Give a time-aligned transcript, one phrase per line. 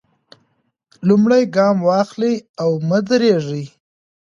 [1.07, 3.65] لومړی ګام واخلئ او مه درېږئ.